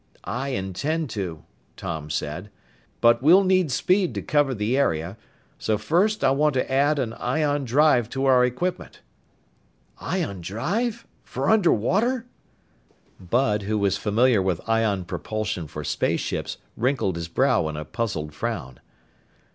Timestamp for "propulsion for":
15.05-15.83